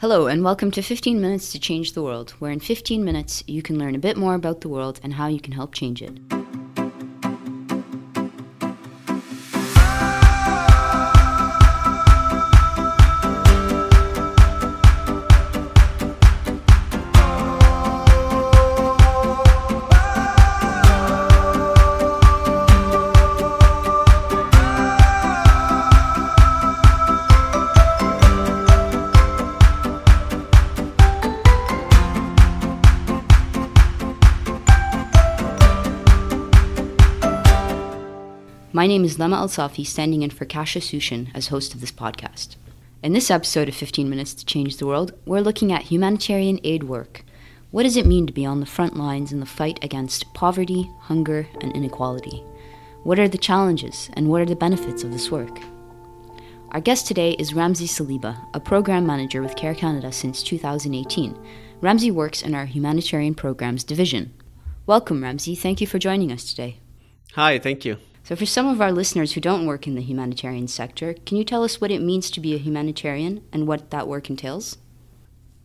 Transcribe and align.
Hello, 0.00 0.28
and 0.28 0.42
welcome 0.42 0.70
to 0.70 0.80
15 0.80 1.20
Minutes 1.20 1.52
to 1.52 1.60
Change 1.60 1.92
the 1.92 2.02
World, 2.02 2.30
where 2.38 2.50
in 2.50 2.58
15 2.58 3.04
minutes 3.04 3.44
you 3.46 3.60
can 3.60 3.78
learn 3.78 3.94
a 3.94 3.98
bit 3.98 4.16
more 4.16 4.34
about 4.34 4.62
the 4.62 4.68
world 4.70 4.98
and 5.02 5.12
how 5.12 5.26
you 5.26 5.38
can 5.38 5.52
help 5.52 5.74
change 5.74 6.00
it. 6.00 6.18
My 38.80 38.86
name 38.86 39.04
is 39.04 39.18
Lema 39.18 39.36
Al-Safi, 39.36 39.86
standing 39.86 40.22
in 40.22 40.30
for 40.30 40.46
Kasha 40.46 40.78
Sushin 40.78 41.30
as 41.34 41.48
host 41.48 41.74
of 41.74 41.82
this 41.82 41.92
podcast. 41.92 42.56
In 43.02 43.12
this 43.12 43.30
episode 43.30 43.68
of 43.68 43.74
15 43.74 44.08
Minutes 44.08 44.32
to 44.32 44.46
Change 44.46 44.78
the 44.78 44.86
World, 44.86 45.12
we're 45.26 45.42
looking 45.42 45.70
at 45.70 45.82
humanitarian 45.82 46.58
aid 46.64 46.84
work. 46.84 47.22
What 47.72 47.82
does 47.82 47.98
it 47.98 48.06
mean 48.06 48.26
to 48.26 48.32
be 48.32 48.46
on 48.46 48.60
the 48.60 48.64
front 48.64 48.96
lines 48.96 49.32
in 49.32 49.40
the 49.40 49.44
fight 49.44 49.78
against 49.84 50.32
poverty, 50.32 50.90
hunger, 51.00 51.46
and 51.60 51.76
inequality? 51.76 52.42
What 53.02 53.18
are 53.18 53.28
the 53.28 53.36
challenges 53.36 54.08
and 54.14 54.30
what 54.30 54.40
are 54.40 54.46
the 54.46 54.56
benefits 54.56 55.04
of 55.04 55.12
this 55.12 55.30
work? 55.30 55.58
Our 56.70 56.80
guest 56.80 57.06
today 57.06 57.32
is 57.32 57.52
Ramzi 57.52 57.86
Saliba, 57.86 58.42
a 58.54 58.60
program 58.60 59.04
manager 59.04 59.42
with 59.42 59.56
Care 59.56 59.74
Canada 59.74 60.10
since 60.10 60.42
2018. 60.42 61.38
Ramzi 61.82 62.10
works 62.10 62.40
in 62.40 62.54
our 62.54 62.64
humanitarian 62.64 63.34
programs 63.34 63.84
division. 63.84 64.32
Welcome, 64.86 65.20
Ramzi. 65.20 65.58
Thank 65.58 65.82
you 65.82 65.86
for 65.86 65.98
joining 65.98 66.32
us 66.32 66.48
today. 66.48 66.78
Hi, 67.34 67.58
thank 67.58 67.84
you. 67.84 67.98
So, 68.30 68.36
for 68.36 68.46
some 68.46 68.68
of 68.68 68.80
our 68.80 68.92
listeners 68.92 69.32
who 69.32 69.40
don't 69.40 69.66
work 69.66 69.88
in 69.88 69.96
the 69.96 70.02
humanitarian 70.02 70.68
sector, 70.68 71.14
can 71.26 71.36
you 71.36 71.42
tell 71.42 71.64
us 71.64 71.80
what 71.80 71.90
it 71.90 72.00
means 72.00 72.30
to 72.30 72.38
be 72.38 72.54
a 72.54 72.58
humanitarian 72.58 73.42
and 73.52 73.66
what 73.66 73.90
that 73.90 74.06
work 74.06 74.30
entails? 74.30 74.78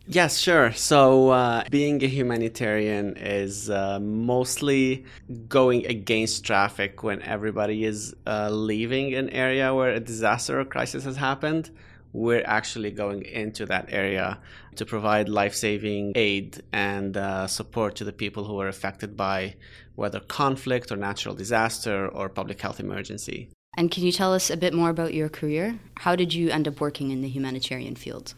Yes, 0.08 0.38
sure. 0.38 0.72
So, 0.72 1.30
uh, 1.30 1.62
being 1.70 2.02
a 2.02 2.08
humanitarian 2.08 3.16
is 3.18 3.70
uh, 3.70 4.00
mostly 4.00 5.04
going 5.48 5.86
against 5.86 6.44
traffic 6.44 7.04
when 7.04 7.22
everybody 7.22 7.84
is 7.84 8.16
uh, 8.26 8.50
leaving 8.50 9.14
an 9.14 9.30
area 9.30 9.72
where 9.72 9.90
a 9.90 10.00
disaster 10.00 10.58
or 10.58 10.64
crisis 10.64 11.04
has 11.04 11.16
happened. 11.16 11.70
We're 12.16 12.46
actually 12.46 12.92
going 12.92 13.26
into 13.26 13.66
that 13.66 13.86
area 13.90 14.38
to 14.76 14.86
provide 14.86 15.28
life 15.28 15.54
saving 15.54 16.12
aid 16.14 16.62
and 16.72 17.14
uh, 17.14 17.46
support 17.46 17.94
to 17.96 18.04
the 18.04 18.12
people 18.12 18.44
who 18.44 18.58
are 18.58 18.68
affected 18.68 19.18
by 19.18 19.56
whether 19.96 20.20
conflict 20.20 20.90
or 20.90 20.96
natural 20.96 21.34
disaster 21.34 22.08
or 22.08 22.30
public 22.30 22.58
health 22.62 22.80
emergency. 22.80 23.50
And 23.76 23.90
can 23.90 24.02
you 24.04 24.12
tell 24.12 24.32
us 24.32 24.48
a 24.48 24.56
bit 24.56 24.72
more 24.72 24.88
about 24.88 25.12
your 25.12 25.28
career? 25.28 25.78
How 25.98 26.16
did 26.16 26.32
you 26.32 26.48
end 26.48 26.66
up 26.66 26.80
working 26.80 27.10
in 27.10 27.20
the 27.20 27.28
humanitarian 27.28 27.96
field? 27.96 28.32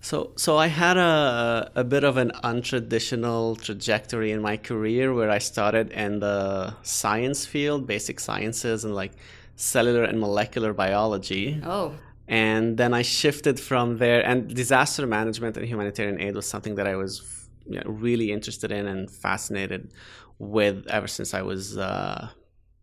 So, 0.00 0.32
so 0.34 0.56
I 0.56 0.66
had 0.66 0.96
a, 0.96 1.70
a 1.76 1.84
bit 1.84 2.02
of 2.02 2.16
an 2.16 2.32
untraditional 2.42 3.62
trajectory 3.62 4.32
in 4.32 4.42
my 4.42 4.56
career 4.56 5.14
where 5.14 5.30
I 5.30 5.38
started 5.38 5.92
in 5.92 6.18
the 6.18 6.74
science 6.82 7.46
field, 7.46 7.86
basic 7.86 8.18
sciences, 8.18 8.84
and 8.84 8.92
like 8.92 9.12
cellular 9.54 10.02
and 10.02 10.18
molecular 10.18 10.72
biology. 10.74 11.60
Oh. 11.64 11.94
And 12.26 12.76
then 12.76 12.94
I 12.94 13.02
shifted 13.02 13.60
from 13.60 13.98
there, 13.98 14.24
and 14.24 14.54
disaster 14.54 15.06
management 15.06 15.56
and 15.56 15.66
humanitarian 15.66 16.20
aid 16.20 16.34
was 16.34 16.46
something 16.46 16.76
that 16.76 16.86
I 16.86 16.96
was 16.96 17.22
you 17.66 17.80
know, 17.80 17.90
really 17.90 18.32
interested 18.32 18.72
in 18.72 18.86
and 18.86 19.10
fascinated 19.10 19.92
with 20.38 20.86
ever 20.88 21.06
since 21.06 21.34
I 21.34 21.42
was 21.42 21.76
uh, 21.76 22.28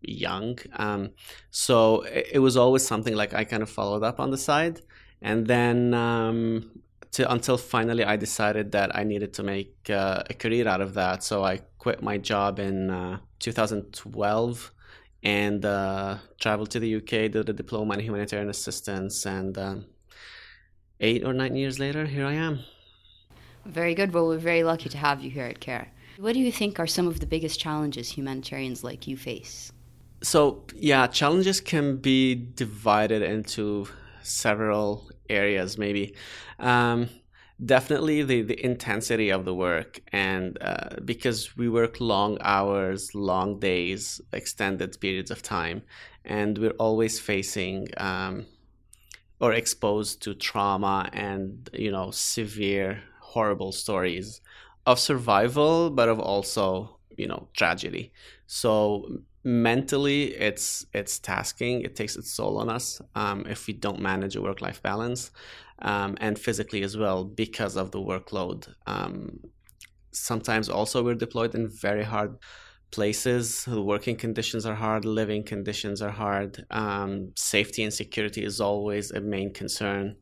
young. 0.02 0.60
Um, 0.76 1.12
so 1.50 2.02
it, 2.02 2.28
it, 2.34 2.40
was 2.40 2.56
always 2.56 2.86
something 2.86 3.16
like 3.16 3.34
I 3.34 3.44
kind 3.44 3.64
of 3.64 3.70
followed 3.70 4.04
up 4.04 4.20
on 4.20 4.32
the 4.32 4.38
side, 4.38 4.82
and 5.22 5.48
then 5.48 5.94
um, 5.94 6.82
to, 7.12 7.32
until 7.32 7.58
finally 7.58 8.04
I 8.04 8.16
decided 8.16 8.72
that 8.72 8.96
I 8.96 9.04
needed 9.04 9.34
to 9.34 9.44
make 9.44 9.90
uh, 9.90 10.24
a 10.30 10.34
career 10.34 10.68
out 10.68 10.82
of 10.82 10.94
that. 10.96 11.24
So 11.24 11.44
I 11.44 11.62
quit 11.78 12.02
my 12.02 12.18
job 12.18 12.60
in 12.60 12.90
uh, 12.90 13.20
2012 13.40 14.72
and 15.24 15.64
uh, 15.66 16.18
traveled 16.40 16.72
to 16.72 16.80
the 16.80 16.96
UK, 16.96 17.32
did 17.32 17.50
a 17.50 17.54
diploma 17.54 17.96
in 17.96 18.00
humanitarian 18.02 18.50
assistance, 18.50 19.26
and 19.26 19.58
um, 19.58 19.86
eight 21.00 21.24
or 21.24 21.34
nine 21.34 21.56
years 21.56 21.80
later, 21.80 22.06
here 22.06 22.26
I 22.26 22.34
am. 22.34 22.60
Very 23.66 23.94
good. 23.94 24.14
Well, 24.14 24.28
we're 24.28 24.38
very 24.38 24.64
lucky 24.64 24.90
to 24.90 24.98
have 24.98 25.22
you 25.22 25.30
here 25.30 25.46
at 25.46 25.60
CARE. 25.60 25.88
What 26.18 26.34
do 26.34 26.40
you 26.40 26.52
think 26.52 26.80
are 26.80 26.88
some 26.88 27.08
of 27.08 27.20
the 27.20 27.26
biggest 27.26 27.60
challenges 27.60 28.10
humanitarians 28.10 28.84
like 28.84 29.08
you 29.08 29.18
face? 29.18 29.72
So, 30.24 30.64
yeah, 30.76 31.08
challenges 31.08 31.62
can 31.62 31.98
be 31.98 32.36
divided 32.36 33.22
into 33.22 33.88
several 34.22 35.10
areas, 35.30 35.78
maybe. 35.78 36.16
Um, 36.60 37.10
definitely 37.64 38.24
the, 38.24 38.42
the 38.42 38.64
intensity 38.64 39.30
of 39.30 39.46
the 39.46 39.54
work, 39.54 40.02
and 40.12 40.58
uh, 40.62 40.96
because 41.04 41.56
we 41.58 41.70
work 41.70 42.00
long 42.00 42.38
hours, 42.42 43.14
long 43.14 43.60
days, 43.60 44.22
extended 44.34 45.00
periods 45.00 45.32
of 45.32 45.42
time, 45.42 45.82
and 46.26 46.58
we're 46.58 46.72
always 46.80 47.20
facing 47.20 47.88
um, 47.98 48.46
or 49.40 49.54
exposed 49.54 50.22
to 50.24 50.34
trauma 50.34 51.10
and, 51.14 51.70
you 51.74 51.92
know, 51.92 52.12
severe, 52.12 53.02
horrible 53.20 53.72
stories 53.72 54.42
of 54.86 55.00
survival, 55.00 55.90
but 55.90 56.10
of 56.10 56.20
also 56.20 56.98
you 57.18 57.28
know 57.28 57.48
tragedy. 57.56 58.12
So 58.48 59.22
mentally, 59.44 60.34
it's 60.36 60.86
it's 60.94 61.20
tasking. 61.20 61.82
It 61.82 61.96
takes 61.96 62.16
its 62.16 62.36
toll 62.36 62.58
on 62.58 62.70
us 62.70 63.02
um, 63.16 63.46
if 63.48 63.68
we 63.68 63.74
don't 63.74 64.00
manage 64.00 64.36
a 64.36 64.42
work 64.42 64.62
life 64.62 64.82
balance, 64.82 65.32
um, 65.82 66.18
and 66.20 66.38
physically 66.38 66.84
as 66.84 66.98
well 66.98 67.24
because 67.24 67.76
of 67.78 67.92
the 67.92 68.00
workload. 68.00 68.68
Um, 68.88 69.40
sometimes 70.12 70.70
also 70.70 71.04
we're 71.04 71.16
deployed 71.16 71.56
in 71.56 71.68
very 71.68 72.04
hard 72.04 72.38
places. 72.92 73.66
The 73.66 73.82
working 73.82 74.18
conditions 74.18 74.66
are 74.66 74.76
hard, 74.76 75.06
living 75.06 75.44
conditions 75.44 76.02
are 76.02 76.12
hard. 76.12 76.66
Um, 76.72 77.32
safety 77.36 77.84
and 77.84 77.94
security 77.94 78.44
is 78.44 78.60
always 78.60 79.12
a 79.12 79.22
main 79.22 79.54
concern 79.54 80.18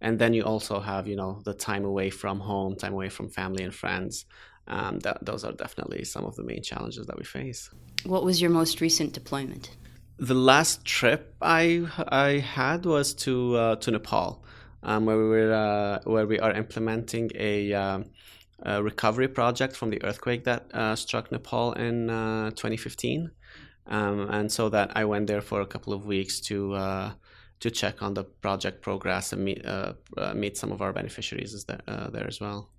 and 0.00 0.18
then 0.18 0.34
you 0.34 0.42
also 0.42 0.80
have 0.80 1.06
you 1.06 1.16
know 1.16 1.40
the 1.44 1.54
time 1.54 1.84
away 1.84 2.10
from 2.10 2.40
home 2.40 2.76
time 2.76 2.92
away 2.92 3.08
from 3.08 3.28
family 3.28 3.64
and 3.64 3.74
friends 3.74 4.24
um, 4.68 5.00
that, 5.00 5.24
those 5.24 5.42
are 5.44 5.52
definitely 5.52 6.04
some 6.04 6.24
of 6.24 6.36
the 6.36 6.44
main 6.44 6.62
challenges 6.62 7.06
that 7.06 7.18
we 7.18 7.24
face 7.24 7.70
what 8.04 8.24
was 8.24 8.40
your 8.40 8.50
most 8.50 8.80
recent 8.80 9.12
deployment 9.12 9.76
the 10.18 10.34
last 10.34 10.84
trip 10.84 11.34
i 11.42 11.86
i 12.08 12.38
had 12.38 12.84
was 12.84 13.14
to 13.14 13.56
uh, 13.56 13.76
to 13.76 13.90
nepal 13.90 14.44
um, 14.82 15.06
where 15.06 15.16
we 15.16 15.28
were 15.28 15.52
uh, 15.52 15.98
where 16.04 16.26
we 16.26 16.38
are 16.38 16.52
implementing 16.52 17.30
a, 17.34 17.72
um, 17.72 18.04
a, 18.62 18.82
recovery 18.82 19.28
project 19.28 19.76
from 19.76 19.90
the 19.90 20.02
earthquake 20.02 20.44
that 20.44 20.72
uh, 20.74 20.94
struck 20.96 21.30
nepal 21.32 21.72
in 21.74 22.10
uh, 22.10 22.50
2015 22.50 23.30
um, 23.86 24.28
and 24.30 24.50
so 24.50 24.68
that 24.68 24.96
i 24.96 25.04
went 25.04 25.26
there 25.26 25.40
for 25.40 25.60
a 25.60 25.66
couple 25.66 25.92
of 25.92 26.06
weeks 26.06 26.40
to 26.40 26.74
uh, 26.74 27.10
to 27.60 27.70
check 27.70 28.02
on 28.02 28.14
the 28.14 28.24
project 28.24 28.82
progress 28.82 29.32
and 29.32 29.44
meet 29.44 29.64
uh, 29.64 29.92
uh, 30.16 30.34
meet 30.34 30.56
some 30.56 30.72
of 30.72 30.82
our 30.82 30.92
beneficiaries 30.92 31.64
there, 31.64 31.80
uh, 31.86 32.10
there 32.10 32.26
as 32.26 32.40
well. 32.40 32.70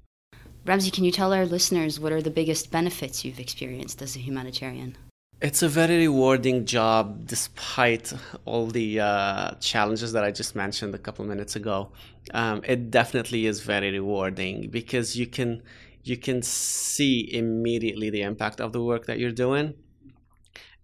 Ramzi, 0.65 0.91
can 0.91 1.03
you 1.03 1.11
tell 1.11 1.33
our 1.33 1.45
listeners 1.45 1.99
what 1.99 2.11
are 2.11 2.21
the 2.21 2.29
biggest 2.29 2.71
benefits 2.71 3.25
you've 3.25 3.39
experienced 3.39 4.01
as 4.01 4.15
a 4.15 4.19
humanitarian? 4.19 4.95
It's 5.41 5.63
a 5.63 5.69
very 5.69 5.97
rewarding 5.97 6.65
job, 6.65 7.25
despite 7.25 8.13
all 8.45 8.67
the 8.67 8.99
uh, 8.99 9.51
challenges 9.59 10.11
that 10.13 10.23
I 10.23 10.29
just 10.29 10.55
mentioned 10.55 10.93
a 10.93 10.99
couple 10.99 11.25
minutes 11.25 11.55
ago. 11.55 11.91
Um, 12.31 12.61
it 12.63 12.91
definitely 12.91 13.47
is 13.47 13.61
very 13.61 13.91
rewarding 13.91 14.69
because 14.69 15.15
you 15.15 15.25
can 15.25 15.63
you 16.03 16.17
can 16.17 16.43
see 16.43 17.33
immediately 17.33 18.11
the 18.11 18.21
impact 18.21 18.61
of 18.61 18.71
the 18.71 18.83
work 18.83 19.07
that 19.07 19.17
you're 19.19 19.31
doing 19.31 19.73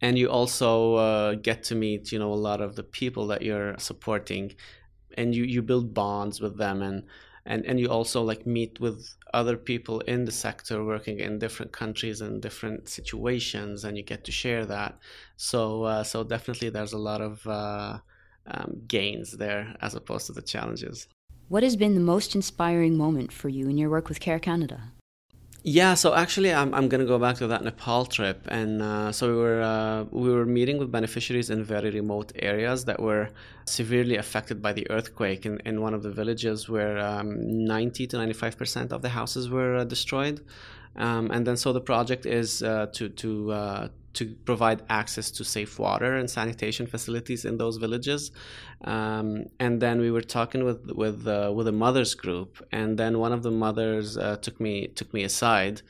and 0.01 0.17
you 0.17 0.29
also 0.29 0.95
uh, 0.95 1.35
get 1.35 1.63
to 1.63 1.75
meet 1.75 2.11
you 2.11 2.19
know 2.19 2.31
a 2.31 2.35
lot 2.49 2.61
of 2.61 2.75
the 2.75 2.83
people 2.83 3.27
that 3.27 3.41
you're 3.41 3.75
supporting 3.79 4.53
and 5.17 5.33
you 5.35 5.43
you 5.43 5.61
build 5.61 5.93
bonds 5.93 6.39
with 6.39 6.57
them 6.57 6.81
and 6.81 7.03
and 7.47 7.65
and 7.65 7.79
you 7.79 7.87
also 7.87 8.21
like 8.21 8.45
meet 8.45 8.79
with 8.79 9.15
other 9.33 9.57
people 9.57 10.01
in 10.01 10.25
the 10.25 10.31
sector 10.31 10.83
working 10.83 11.19
in 11.19 11.39
different 11.39 11.71
countries 11.71 12.21
and 12.21 12.41
different 12.41 12.89
situations 12.89 13.85
and 13.85 13.97
you 13.97 14.03
get 14.03 14.23
to 14.25 14.31
share 14.31 14.65
that. 14.65 14.99
So 15.37 15.83
uh, 15.83 16.03
so 16.03 16.23
definitely 16.23 16.69
there's 16.69 16.93
a 16.93 16.97
lot 16.97 17.21
of 17.21 17.47
uh, 17.47 17.99
um, 18.45 18.81
gains 18.87 19.31
there 19.31 19.75
as 19.81 19.95
opposed 19.95 20.27
to 20.27 20.33
the 20.33 20.41
challenges. 20.41 21.07
What 21.47 21.63
has 21.63 21.77
been 21.77 21.95
the 21.95 22.11
most 22.13 22.35
inspiring 22.35 22.97
moment 22.97 23.31
for 23.31 23.47
you 23.47 23.69
in 23.69 23.77
your 23.77 23.89
work 23.89 24.09
with 24.09 24.19
care 24.19 24.39
canada 24.39 24.91
Yeah, 25.69 25.95
so 25.95 26.13
actually, 26.13 26.53
I'm, 26.53 26.73
I'm 26.73 26.87
to 26.87 27.05
go 27.05 27.19
back 27.19 27.35
to 27.39 27.47
that 27.47 27.61
Nepal 27.61 28.05
trip, 28.05 28.47
and 28.47 28.81
uh, 28.81 29.11
so 29.11 29.27
we 29.27 29.35
were 29.35 29.61
uh, 29.61 30.05
we 30.11 30.29
were 30.29 30.45
meeting 30.45 30.77
with 30.77 30.93
beneficiaries 30.93 31.49
in 31.49 31.61
very 31.61 31.89
remote 31.89 32.31
areas 32.37 32.85
that 32.85 33.01
were 33.01 33.31
severely 33.65 34.15
affected 34.15 34.61
by 34.61 34.71
the 34.71 34.89
earthquake 34.89 35.45
in, 35.45 35.59
in 35.65 35.81
one 35.81 35.93
of 35.93 36.03
the 36.03 36.09
villages 36.09 36.69
where 36.69 36.97
um, 36.97 37.65
90 37.65 38.07
to 38.07 38.17
95 38.17 38.57
percent 38.57 38.93
of 38.93 39.01
the 39.01 39.09
houses 39.09 39.49
were 39.49 39.75
uh, 39.75 39.83
destroyed, 39.83 40.39
um, 40.95 41.31
and 41.31 41.45
then 41.45 41.57
so 41.57 41.73
the 41.73 41.81
project 41.81 42.25
is 42.25 42.63
uh, 42.63 42.85
to 42.93 43.09
to 43.09 43.51
uh, 43.51 43.87
to 44.17 44.35
provide 44.45 44.81
access 44.89 45.29
to 45.31 45.43
safe 45.43 45.79
water 45.79 46.15
and 46.15 46.29
sanitation 46.29 46.85
facilities 46.87 47.45
in 47.45 47.57
those 47.57 47.77
villages. 47.77 48.31
Um, 48.83 49.45
and 49.59 49.81
then 49.83 49.99
we 49.99 50.11
were 50.11 50.27
talking 50.37 50.63
with 50.63 50.81
with 51.01 51.19
uh, 51.27 51.51
with 51.55 51.67
a 51.67 51.71
mothers 51.71 52.13
group, 52.15 52.51
and 52.71 52.97
then 52.97 53.19
one 53.25 53.33
of 53.37 53.41
the 53.43 53.51
mothers 53.51 54.17
uh, 54.17 54.37
took 54.45 54.59
me 54.59 54.87
took 54.99 55.13
me 55.13 55.23
aside. 55.23 55.81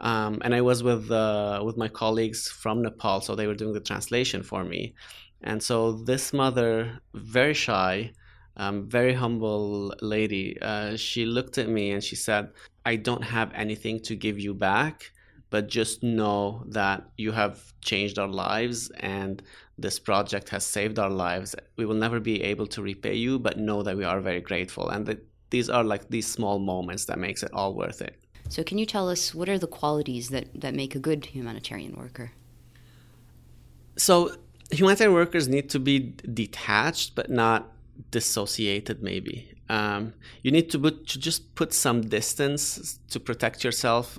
Um, 0.00 0.32
and 0.44 0.54
I 0.54 0.60
was 0.60 0.82
with 0.82 1.10
uh, 1.10 1.62
with 1.66 1.76
my 1.76 1.88
colleagues 1.88 2.48
from 2.62 2.82
Nepal, 2.82 3.20
so 3.20 3.34
they 3.34 3.46
were 3.46 3.58
doing 3.62 3.74
the 3.74 3.86
translation 3.90 4.42
for 4.42 4.64
me. 4.64 4.94
And 5.42 5.62
so 5.62 5.92
this 5.92 6.32
mother, 6.32 7.00
very 7.14 7.54
shy, 7.54 8.12
um, 8.56 8.88
very 8.88 9.14
humble 9.14 9.94
lady, 10.00 10.58
uh, 10.60 10.96
she 10.96 11.24
looked 11.24 11.56
at 11.58 11.68
me 11.68 11.92
and 11.94 12.02
she 12.02 12.16
said, 12.16 12.50
"I 12.84 12.96
don't 12.96 13.24
have 13.36 13.50
anything 13.54 14.00
to 14.08 14.16
give 14.16 14.38
you 14.38 14.54
back, 14.54 15.12
but 15.50 15.68
just 15.68 16.02
know 16.02 16.62
that 16.66 17.04
you 17.16 17.32
have 17.32 17.72
changed 17.80 18.18
our 18.18 18.28
lives 18.28 18.90
and 19.00 19.42
this 19.78 19.98
project 19.98 20.48
has 20.48 20.64
saved 20.64 20.98
our 20.98 21.10
lives. 21.10 21.54
We 21.76 21.86
will 21.86 21.94
never 21.94 22.20
be 22.20 22.42
able 22.42 22.66
to 22.68 22.82
repay 22.82 23.14
you, 23.14 23.38
but 23.38 23.58
know 23.58 23.82
that 23.82 23.96
we 23.96 24.04
are 24.04 24.20
very 24.20 24.40
grateful. 24.40 24.88
And 24.88 25.06
that 25.06 25.24
these 25.50 25.68
are 25.68 25.84
like 25.84 26.08
these 26.08 26.26
small 26.26 26.58
moments 26.58 27.04
that 27.06 27.18
makes 27.18 27.42
it 27.42 27.50
all 27.52 27.74
worth 27.74 28.00
it. 28.00 28.16
So, 28.48 28.62
can 28.62 28.78
you 28.78 28.86
tell 28.86 29.08
us 29.08 29.34
what 29.34 29.48
are 29.48 29.58
the 29.58 29.66
qualities 29.66 30.28
that, 30.28 30.60
that 30.60 30.74
make 30.74 30.94
a 30.94 30.98
good 30.98 31.26
humanitarian 31.26 31.94
worker? 31.96 32.32
So, 33.96 34.36
humanitarian 34.70 35.14
workers 35.14 35.48
need 35.48 35.68
to 35.70 35.80
be 35.80 36.14
detached, 36.32 37.14
but 37.14 37.28
not 37.28 37.72
dissociated. 38.10 39.02
Maybe 39.02 39.52
um, 39.68 40.14
you 40.42 40.52
need 40.52 40.70
to, 40.70 40.78
put, 40.78 41.06
to 41.08 41.18
just 41.18 41.54
put 41.54 41.72
some 41.72 42.02
distance 42.02 42.98
to 43.10 43.18
protect 43.18 43.64
yourself 43.64 44.18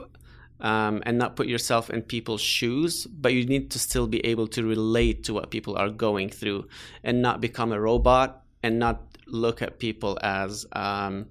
um, 0.59 1.03
and 1.05 1.17
not 1.17 1.35
put 1.35 1.47
yourself 1.47 1.89
in 1.89 2.01
people's 2.01 2.41
shoes, 2.41 3.05
but 3.05 3.33
you 3.33 3.45
need 3.45 3.71
to 3.71 3.79
still 3.79 4.07
be 4.07 4.25
able 4.25 4.47
to 4.47 4.63
relate 4.63 5.23
to 5.25 5.33
what 5.33 5.51
people 5.51 5.75
are 5.77 5.89
going 5.89 6.29
through 6.29 6.67
and 7.03 7.21
not 7.21 7.41
become 7.41 7.71
a 7.71 7.79
robot 7.79 8.43
and 8.63 8.79
not 8.79 9.03
look 9.27 9.61
at 9.61 9.79
people 9.79 10.17
as 10.21 10.65
um, 10.71 11.27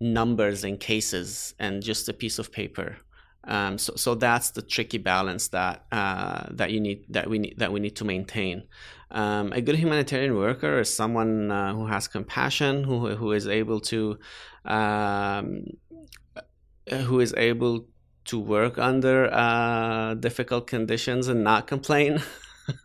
numbers 0.00 0.64
and 0.64 0.80
cases 0.80 1.54
and 1.58 1.82
just 1.82 2.08
a 2.08 2.12
piece 2.12 2.38
of 2.38 2.50
paper. 2.50 2.96
Um, 3.44 3.78
so, 3.78 3.94
so 3.94 4.14
that's 4.16 4.50
the 4.50 4.62
tricky 4.62 4.98
balance 4.98 5.48
that 5.48 5.84
uh, 5.92 6.46
that 6.50 6.72
you 6.72 6.80
need 6.80 7.04
that 7.10 7.30
we 7.30 7.38
need 7.38 7.58
that 7.58 7.72
we 7.72 7.78
need 7.78 7.94
to 7.96 8.04
maintain. 8.04 8.64
Um, 9.12 9.52
a 9.52 9.60
good 9.60 9.76
humanitarian 9.76 10.34
worker 10.34 10.80
is 10.80 10.92
someone 10.92 11.52
uh, 11.52 11.72
who 11.72 11.86
has 11.86 12.08
compassion, 12.08 12.82
who 12.82 13.14
who 13.14 13.30
is 13.30 13.46
able 13.46 13.78
to 13.82 14.18
um, 14.64 15.66
who 16.90 17.20
is 17.20 17.34
able 17.36 17.86
to 18.26 18.38
work 18.38 18.78
under 18.78 19.32
uh, 19.32 20.14
difficult 20.14 20.66
conditions 20.66 21.28
and 21.28 21.44
not 21.44 21.66
complain. 21.66 22.20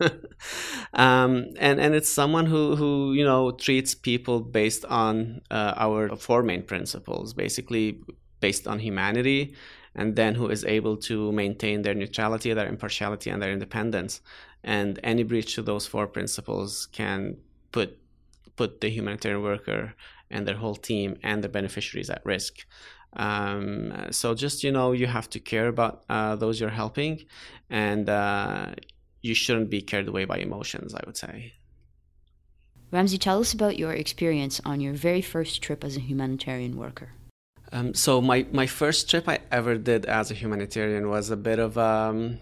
um, 0.94 1.46
and 1.58 1.80
and 1.80 1.94
it's 1.94 2.12
someone 2.12 2.46
who 2.46 2.76
who 2.76 3.12
you 3.12 3.24
know 3.24 3.50
treats 3.50 3.94
people 3.94 4.40
based 4.40 4.84
on 4.84 5.40
uh, 5.50 5.74
our 5.76 6.16
four 6.16 6.42
main 6.42 6.62
principles, 6.62 7.34
basically 7.34 8.00
based 8.40 8.66
on 8.66 8.78
humanity, 8.78 9.54
and 9.94 10.16
then 10.16 10.34
who 10.34 10.48
is 10.48 10.64
able 10.64 10.96
to 10.96 11.32
maintain 11.32 11.82
their 11.82 11.94
neutrality, 11.94 12.52
their 12.52 12.68
impartiality, 12.68 13.30
and 13.30 13.42
their 13.42 13.52
independence. 13.52 14.20
And 14.64 15.00
any 15.02 15.24
breach 15.24 15.56
to 15.56 15.62
those 15.62 15.86
four 15.86 16.06
principles 16.06 16.86
can 16.92 17.36
put 17.72 17.98
put 18.56 18.80
the 18.80 18.90
humanitarian 18.90 19.42
worker 19.42 19.94
and 20.30 20.46
their 20.46 20.56
whole 20.56 20.74
team 20.74 21.18
and 21.22 21.42
the 21.42 21.48
beneficiaries 21.48 22.10
at 22.10 22.24
risk. 22.24 22.64
Um, 23.14 23.92
so 24.10 24.34
just 24.34 24.64
you 24.64 24.72
know, 24.72 24.92
you 24.92 25.06
have 25.06 25.28
to 25.30 25.40
care 25.40 25.68
about 25.68 26.04
uh, 26.08 26.36
those 26.36 26.60
you're 26.60 26.70
helping, 26.70 27.24
and 27.68 28.08
uh, 28.08 28.74
you 29.20 29.34
shouldn't 29.34 29.70
be 29.70 29.82
carried 29.82 30.08
away 30.08 30.24
by 30.24 30.38
emotions. 30.38 30.94
I 30.94 31.02
would 31.06 31.16
say. 31.16 31.52
Ramzi, 32.92 33.18
tell 33.18 33.40
us 33.40 33.54
about 33.54 33.78
your 33.78 33.92
experience 33.92 34.60
on 34.66 34.80
your 34.80 34.92
very 34.92 35.22
first 35.22 35.62
trip 35.62 35.82
as 35.82 35.96
a 35.96 36.00
humanitarian 36.00 36.76
worker. 36.76 37.10
Um, 37.72 37.94
so 37.94 38.20
my 38.20 38.46
my 38.52 38.66
first 38.66 39.08
trip 39.08 39.28
I 39.28 39.38
ever 39.50 39.78
did 39.78 40.04
as 40.04 40.30
a 40.30 40.34
humanitarian 40.34 41.08
was 41.08 41.30
a 41.30 41.36
bit 41.36 41.58
of 41.58 41.78
um, 41.78 42.38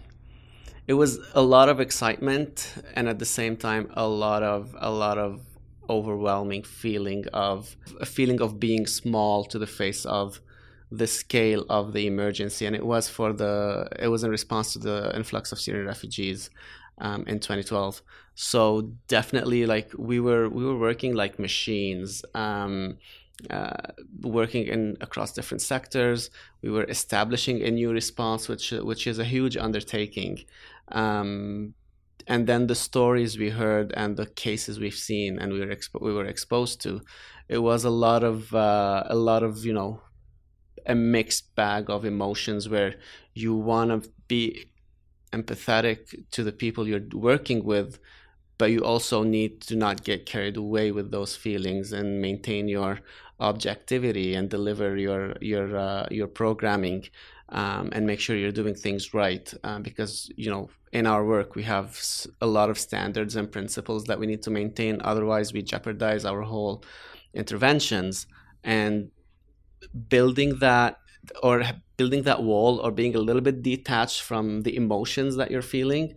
it 0.87 0.93
was 0.93 1.19
a 1.33 1.41
lot 1.41 1.69
of 1.69 1.79
excitement 1.79 2.73
and 2.95 3.07
at 3.07 3.19
the 3.19 3.25
same 3.25 3.55
time 3.55 3.89
a 3.93 4.07
lot 4.07 4.43
of 4.43 4.75
a 4.77 4.91
lot 4.91 5.17
of 5.17 5.41
overwhelming 5.89 6.63
feeling 6.63 7.23
of 7.31 7.77
a 8.01 8.05
feeling 8.05 8.41
of 8.41 8.59
being 8.59 8.85
small 8.85 9.45
to 9.45 9.57
the 9.57 9.67
face 9.67 10.05
of 10.05 10.41
the 10.91 11.07
scale 11.07 11.65
of 11.69 11.93
the 11.93 12.05
emergency, 12.05 12.65
and 12.65 12.75
it 12.75 12.85
was 12.85 13.07
for 13.07 13.33
the 13.33 13.87
it 13.99 14.07
was 14.09 14.23
in 14.23 14.29
response 14.29 14.73
to 14.73 14.79
the 14.79 15.15
influx 15.15 15.51
of 15.51 15.59
Syrian 15.59 15.87
refugees 15.87 16.49
um, 16.99 17.23
in 17.27 17.39
2012. 17.39 18.01
So 18.35 18.91
definitely, 19.07 19.65
like 19.65 19.91
we 19.97 20.19
were 20.19 20.49
we 20.49 20.65
were 20.65 20.77
working 20.77 21.15
like 21.15 21.39
machines. 21.39 22.23
Um, 22.33 22.97
uh, 23.49 23.73
working 24.21 24.67
in 24.67 24.97
across 25.01 25.33
different 25.33 25.61
sectors. 25.61 26.29
We 26.61 26.69
were 26.69 26.83
establishing 26.83 27.63
a 27.63 27.71
new 27.71 27.91
response, 27.91 28.47
which 28.47 28.71
which 28.71 29.07
is 29.07 29.17
a 29.17 29.25
huge 29.25 29.57
undertaking. 29.57 30.43
Um, 30.91 31.73
and 32.27 32.45
then 32.45 32.67
the 32.67 32.75
stories 32.75 33.37
we 33.37 33.49
heard 33.49 33.93
and 33.97 34.15
the 34.15 34.27
cases 34.27 34.79
we've 34.79 34.93
seen 34.93 35.39
and 35.39 35.51
we 35.51 35.59
were 35.59 35.73
expo- 35.75 36.01
we 36.01 36.13
were 36.13 36.25
exposed 36.25 36.81
to, 36.81 37.01
it 37.49 37.57
was 37.57 37.83
a 37.83 37.89
lot 37.89 38.23
of 38.23 38.53
uh, 38.53 39.03
a 39.07 39.15
lot 39.15 39.41
of 39.43 39.65
you 39.65 39.73
know 39.73 40.01
a 40.85 40.95
mixed 40.95 41.55
bag 41.55 41.89
of 41.89 42.05
emotions 42.05 42.69
where 42.69 42.95
you 43.33 43.55
want 43.55 44.03
to 44.03 44.09
be 44.27 44.65
empathetic 45.33 46.25
to 46.31 46.43
the 46.43 46.51
people 46.51 46.87
you're 46.87 47.07
working 47.13 47.63
with 47.63 47.99
but 48.57 48.69
you 48.69 48.83
also 48.83 49.23
need 49.23 49.59
to 49.59 49.75
not 49.75 50.03
get 50.03 50.25
carried 50.25 50.55
away 50.55 50.91
with 50.91 51.09
those 51.09 51.35
feelings 51.35 51.93
and 51.93 52.21
maintain 52.21 52.67
your 52.67 52.99
objectivity 53.39 54.35
and 54.35 54.49
deliver 54.49 54.97
your 54.97 55.33
your 55.41 55.75
uh, 55.77 56.05
your 56.11 56.27
programming 56.27 57.03
um, 57.49 57.89
and 57.91 58.05
make 58.05 58.19
sure 58.19 58.35
you're 58.35 58.51
doing 58.51 58.75
things 58.75 59.13
right 59.13 59.53
uh, 59.63 59.79
because 59.79 60.29
you 60.35 60.49
know 60.49 60.69
in 60.91 61.07
our 61.07 61.25
work 61.25 61.55
we 61.55 61.63
have 61.63 61.99
a 62.41 62.47
lot 62.47 62.69
of 62.69 62.77
standards 62.77 63.35
and 63.35 63.51
principles 63.51 64.03
that 64.05 64.19
we 64.19 64.27
need 64.27 64.41
to 64.43 64.51
maintain. 64.51 64.99
Otherwise 65.03 65.53
we 65.53 65.61
jeopardize 65.61 66.25
our 66.25 66.41
whole 66.41 66.83
interventions. 67.33 68.27
And 68.63 69.09
building 70.09 70.59
that 70.59 70.97
or 71.43 71.63
building 71.97 72.23
that 72.23 72.41
wall 72.43 72.79
or 72.79 72.91
being 72.91 73.15
a 73.15 73.19
little 73.19 73.41
bit 73.41 73.61
detached 73.61 74.21
from 74.21 74.61
the 74.61 74.75
emotions 74.75 75.35
that 75.35 75.51
you're 75.51 75.61
feeling 75.61 76.15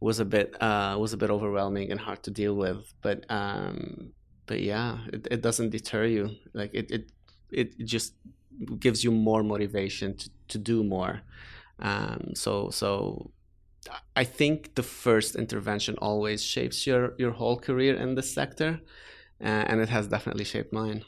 was 0.00 0.20
a 0.20 0.24
bit 0.24 0.54
uh, 0.62 0.96
was 0.98 1.12
a 1.12 1.16
bit 1.16 1.30
overwhelming 1.30 1.90
and 1.90 2.00
hard 2.00 2.22
to 2.22 2.30
deal 2.30 2.54
with. 2.54 2.92
But 3.02 3.24
um, 3.28 4.12
but 4.46 4.60
yeah, 4.60 4.98
it, 5.12 5.26
it 5.30 5.40
doesn't 5.42 5.70
deter 5.70 6.04
you. 6.04 6.30
Like 6.52 6.70
it, 6.74 6.90
it 6.90 7.12
it 7.50 7.78
just 7.84 8.14
gives 8.78 9.02
you 9.04 9.10
more 9.10 9.42
motivation 9.42 10.16
to, 10.16 10.30
to 10.48 10.58
do 10.58 10.84
more. 10.84 11.22
Um, 11.78 12.34
so 12.34 12.70
so 12.70 13.30
I 14.16 14.24
think 14.24 14.74
the 14.74 14.82
first 14.82 15.36
intervention 15.36 15.96
always 15.98 16.42
shapes 16.42 16.86
your 16.86 17.14
your 17.18 17.32
whole 17.32 17.58
career 17.58 17.94
in 17.96 18.14
this 18.14 18.32
sector, 18.32 18.80
uh, 19.40 19.64
and 19.68 19.80
it 19.80 19.88
has 19.88 20.08
definitely 20.08 20.44
shaped 20.44 20.72
mine. 20.72 21.04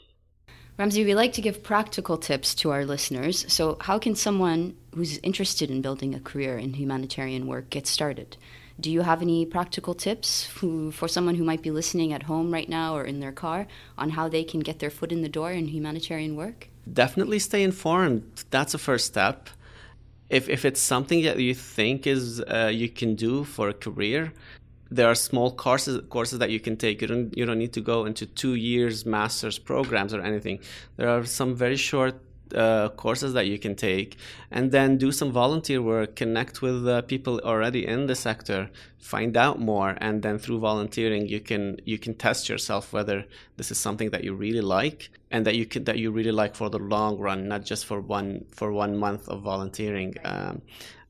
Ramzi, 0.79 1.03
we 1.03 1.15
like 1.15 1.33
to 1.33 1.41
give 1.41 1.63
practical 1.63 2.19
tips 2.19 2.53
to 2.53 2.69
our 2.69 2.85
listeners. 2.85 3.51
So, 3.51 3.77
how 3.81 3.97
can 3.97 4.13
someone 4.13 4.77
who's 4.93 5.17
interested 5.23 5.71
in 5.71 5.81
building 5.81 6.13
a 6.13 6.19
career 6.19 6.55
in 6.59 6.75
humanitarian 6.75 7.47
work 7.47 7.71
get 7.71 7.87
started? 7.87 8.37
Do 8.79 8.91
you 8.91 9.01
have 9.01 9.23
any 9.23 9.43
practical 9.43 9.95
tips 9.95 10.45
who, 10.57 10.91
for 10.91 11.07
someone 11.07 11.33
who 11.33 11.43
might 11.43 11.63
be 11.63 11.71
listening 11.71 12.13
at 12.13 12.21
home 12.21 12.53
right 12.53 12.69
now 12.69 12.95
or 12.95 13.05
in 13.05 13.21
their 13.21 13.31
car 13.31 13.65
on 13.97 14.11
how 14.11 14.29
they 14.29 14.43
can 14.43 14.59
get 14.59 14.77
their 14.77 14.91
foot 14.91 15.11
in 15.11 15.23
the 15.23 15.29
door 15.29 15.51
in 15.51 15.67
humanitarian 15.67 16.35
work? 16.35 16.69
Definitely 16.93 17.39
stay 17.39 17.63
informed. 17.63 18.21
That's 18.51 18.75
a 18.75 18.77
first 18.77 19.07
step. 19.07 19.49
If, 20.29 20.47
if 20.47 20.63
it's 20.63 20.79
something 20.79 21.23
that 21.23 21.39
you 21.39 21.55
think 21.55 22.05
is 22.05 22.39
uh, 22.39 22.69
you 22.71 22.87
can 22.87 23.15
do 23.15 23.45
for 23.45 23.69
a 23.69 23.73
career, 23.73 24.31
there 24.89 25.07
are 25.07 25.15
small 25.15 25.51
courses 25.51 26.01
courses 26.09 26.39
that 26.39 26.49
you 26.49 26.59
can 26.59 26.77
take. 26.77 27.01
You 27.01 27.07
don't 27.07 27.37
you 27.37 27.45
don't 27.45 27.59
need 27.59 27.73
to 27.73 27.81
go 27.81 28.05
into 28.05 28.25
two 28.25 28.55
years 28.55 29.05
masters 29.05 29.59
programs 29.59 30.13
or 30.13 30.21
anything. 30.21 30.59
There 30.95 31.09
are 31.09 31.25
some 31.25 31.55
very 31.55 31.77
short 31.77 32.15
uh, 32.55 32.89
courses 32.89 33.33
that 33.33 33.47
you 33.47 33.59
can 33.59 33.75
take, 33.75 34.17
and 34.51 34.71
then 34.71 34.97
do 34.97 35.11
some 35.11 35.31
volunteer 35.31 35.81
work, 35.81 36.15
connect 36.15 36.61
with 36.61 36.87
uh, 36.87 37.01
people 37.01 37.39
already 37.43 37.85
in 37.85 38.07
the 38.07 38.15
sector, 38.15 38.69
find 38.97 39.35
out 39.35 39.59
more, 39.59 39.97
and 39.99 40.21
then 40.21 40.37
through 40.37 40.59
volunteering, 40.59 41.27
you 41.27 41.39
can 41.39 41.77
you 41.85 41.97
can 41.97 42.13
test 42.13 42.49
yourself 42.49 42.93
whether 42.93 43.25
this 43.57 43.71
is 43.71 43.77
something 43.77 44.11
that 44.11 44.23
you 44.23 44.33
really 44.33 44.61
like 44.61 45.09
and 45.31 45.45
that 45.45 45.55
you 45.55 45.65
can 45.65 45.83
that 45.85 45.97
you 45.97 46.11
really 46.11 46.31
like 46.31 46.55
for 46.55 46.69
the 46.69 46.79
long 46.79 47.17
run, 47.17 47.47
not 47.47 47.65
just 47.65 47.85
for 47.85 47.99
one 47.99 48.45
for 48.51 48.71
one 48.71 48.97
month 48.97 49.27
of 49.29 49.41
volunteering. 49.41 50.15
Um, 50.23 50.61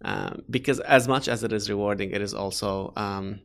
um, 0.04 0.44
because 0.50 0.80
as 0.82 1.08
much 1.08 1.28
as 1.28 1.44
it 1.44 1.52
is 1.52 1.70
rewarding, 1.70 2.12
it 2.12 2.22
is 2.22 2.34
also 2.34 2.94
um, 2.96 3.40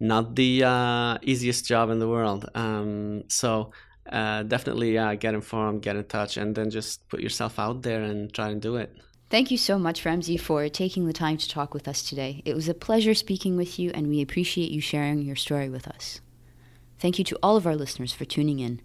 not 0.00 0.34
the 0.34 0.64
uh, 0.64 1.18
easiest 1.22 1.66
job 1.66 1.90
in 1.90 1.98
the 1.98 2.08
world. 2.08 2.48
Um, 2.54 3.24
so 3.28 3.72
uh, 4.10 4.42
definitely 4.42 4.98
uh, 4.98 5.14
get 5.14 5.34
informed, 5.34 5.82
get 5.82 5.96
in 5.96 6.04
touch, 6.04 6.36
and 6.36 6.54
then 6.54 6.70
just 6.70 7.08
put 7.08 7.20
yourself 7.20 7.58
out 7.58 7.82
there 7.82 8.02
and 8.02 8.32
try 8.32 8.48
and 8.48 8.60
do 8.60 8.76
it. 8.76 8.96
Thank 9.28 9.50
you 9.50 9.58
so 9.58 9.76
much, 9.78 10.04
Ramzi, 10.04 10.38
for 10.38 10.68
taking 10.68 11.06
the 11.06 11.12
time 11.12 11.36
to 11.36 11.48
talk 11.48 11.74
with 11.74 11.88
us 11.88 12.02
today. 12.02 12.42
It 12.44 12.54
was 12.54 12.68
a 12.68 12.74
pleasure 12.74 13.14
speaking 13.14 13.56
with 13.56 13.78
you, 13.78 13.90
and 13.92 14.06
we 14.06 14.22
appreciate 14.22 14.70
you 14.70 14.80
sharing 14.80 15.22
your 15.22 15.34
story 15.34 15.68
with 15.68 15.88
us. 15.88 16.20
Thank 17.00 17.18
you 17.18 17.24
to 17.24 17.38
all 17.42 17.56
of 17.56 17.66
our 17.66 17.74
listeners 17.74 18.12
for 18.12 18.24
tuning 18.24 18.60
in. 18.60 18.80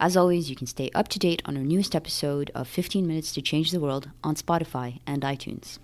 As 0.00 0.16
always, 0.16 0.48
you 0.48 0.56
can 0.56 0.66
stay 0.66 0.90
up 0.94 1.08
to 1.08 1.18
date 1.18 1.42
on 1.44 1.56
our 1.56 1.62
newest 1.62 1.94
episode 1.94 2.50
of 2.54 2.66
15 2.66 3.06
Minutes 3.06 3.32
to 3.32 3.42
Change 3.42 3.70
the 3.70 3.80
World 3.80 4.10
on 4.24 4.34
Spotify 4.34 5.00
and 5.06 5.22
iTunes. 5.22 5.78